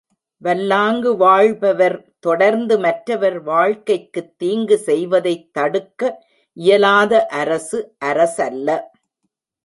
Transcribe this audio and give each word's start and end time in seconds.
வல்லாங்கு 0.37 1.17
வாழ்பவர் 1.17 2.05
தொடர்ந்து 2.19 2.79
மற்றவர் 2.79 3.43
வாழ்க்கைக்குத் 3.43 4.37
தீங்கு 4.37 4.77
செய்வதைத் 4.77 5.53
தடுக்க 5.53 6.23
இயலாத 6.53 7.25
அரசு, 7.25 7.95
அரசல்ல. 8.05 8.79